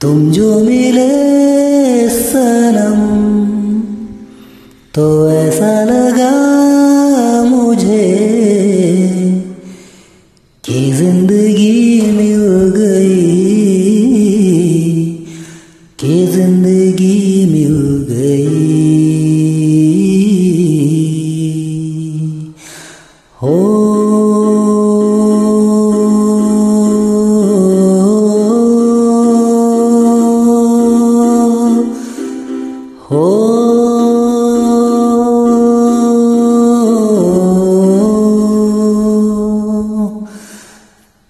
तुम 0.00 0.30
जो 0.30 0.48
मिले 0.60 2.08
सनम 2.08 3.00
तो 4.94 5.06
ऐसा 5.30 5.70
लगा 5.84 5.95
ज़िंदगी 11.76 12.75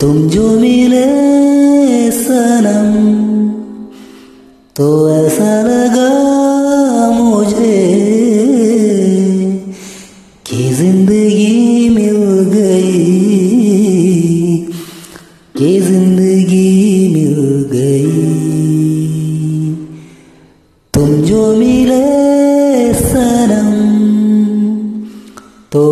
तुम 0.06 0.18
जो 0.30 0.48
मिले 0.60 1.06
सनम 2.12 2.90
तो 4.76 4.86
ऐसा 5.10 5.54
लगा 5.62 6.10
मुझे 7.10 7.78
कि 10.46 10.68
ज़िंदगी 10.74 11.88
मिल 11.96 12.20
गई, 12.52 13.02
कि 15.54 15.80
ज़िंदगी 15.80 17.08
मिल 17.14 17.40
गई। 17.72 18.14
तुम 20.94 21.08
जो 21.22 21.42
मिले 21.56 22.04
सनम 22.94 23.74
तो 25.72 25.84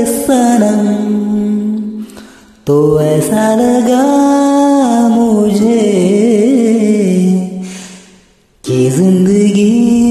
सनम 0.04 0.86
तो 2.66 2.78
ऐसा 3.00 3.54
लगा 3.54 4.06
मुझे 5.08 5.82
कि 8.64 8.90
ज़िंदगी 8.90 10.07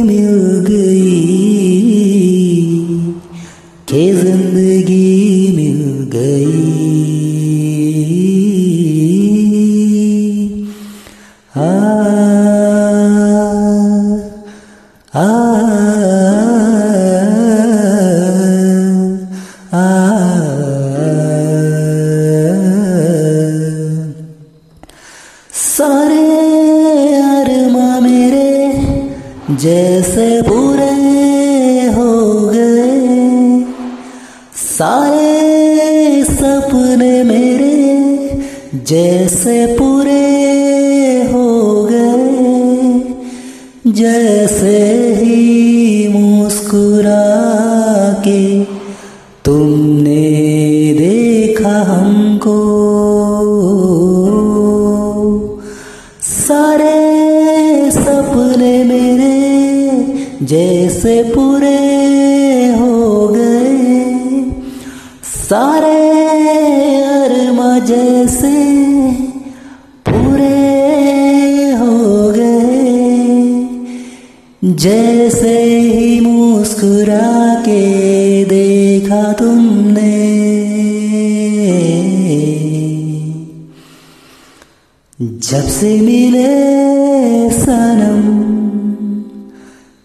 सारे 25.53 26.15
अरमा 27.15 27.99
मेरे 27.99 28.73
जैसे 29.55 30.41
पूरे 30.41 30.91
हो 31.95 32.49
गए। 32.49 33.65
सारे 34.55 36.23
सपने 36.23 37.23
मेरे 37.23 37.77
जैसे 38.75 39.65
पूरे 39.65 40.21
हो 41.33 41.83
गए। 41.91 42.07
जैसे 43.91 44.77
ही 45.13 45.56
तुमने 49.47 50.93
देखा 50.93 51.83
हमको। 51.83 52.57
सारे 56.21 57.91
सपने 57.91 58.83
मेरे 58.83 59.35
जैसे 60.45 61.23
पूरे 61.23 61.77
हो 62.79 63.27
गए। 63.27 63.77
सारे 65.23 65.97
अरमा 66.99 67.79
जैसे 67.79 68.77
जैसे 74.63 75.63
ही 75.63 76.19
मुस्कुरा 76.19 77.55
के 77.55 78.43
देखा 78.45 79.33
तुमने। 79.33 80.15
जब 85.19 85.67
से 85.69 85.99
मिले 86.01 86.47
सनम 87.51 88.21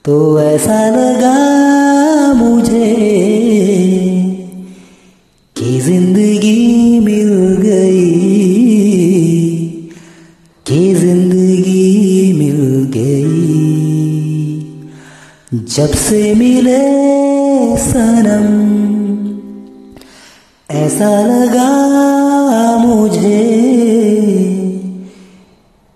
तो 0.04 0.40
ऐसा 0.40 0.88
लगा 0.90 1.71
जब 15.74 15.92
से 15.96 16.34
मिले 16.34 16.80
सनम, 17.78 18.48
ऐसा 20.68 21.10
लगा 21.22 21.70
मुझे 22.78 23.40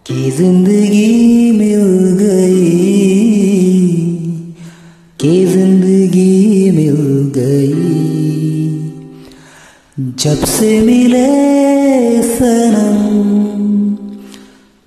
कि 0.06 0.30
ज़िंदगी 0.30 1.50
मिल 1.52 1.84
गई, 2.20 2.70
कि 5.20 5.34
ज़िंदगी 5.46 6.70
मिल 6.70 7.00
गई। 7.36 7.74
जब 10.24 10.44
से 10.46 10.80
मिले 10.80 11.26
सनम 12.32 12.98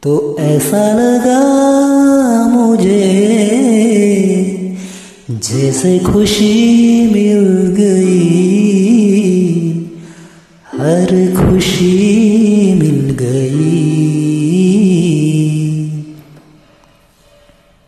तो 0.03 0.15
ऐसा 0.41 0.85
लगा 0.93 1.41
मुझे 2.47 3.28
जैसे 5.43 5.97
खुशी 5.99 6.53
मिल 7.11 7.45
गई 7.75 8.19
हर 10.71 11.11
खुशी 11.35 12.38